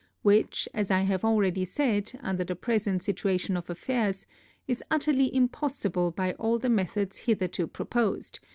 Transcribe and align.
which, 0.23 0.67
as 0.73 0.89
I 0.89 1.01
have 1.01 1.23
already 1.23 1.63
said, 1.63 2.11
under 2.21 2.43
the 2.43 2.55
present 2.55 3.03
situation 3.03 3.55
of 3.55 3.69
affairs, 3.69 4.25
is 4.67 4.81
utterly 4.89 5.31
impossible 5.31 6.09
by 6.09 6.33
all 6.39 6.57
the 6.57 6.69
methods 6.69 7.17
hitherto 7.17 7.67
proposed. 7.67 8.39